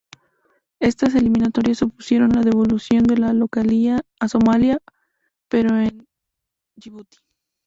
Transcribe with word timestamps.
Estas 0.79 1.13
eliminatorias 1.13 1.77
supusieron 1.77 2.31
la 2.31 2.41
devolución 2.41 3.03
de 3.03 3.17
la 3.19 3.33
localía 3.33 4.01
a 4.19 4.27
Somalia, 4.27 4.79
pero 5.47 5.77
en 5.77 6.07
Yibuti. 6.75 7.19